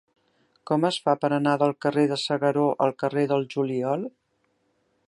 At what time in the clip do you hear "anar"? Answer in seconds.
1.37-1.53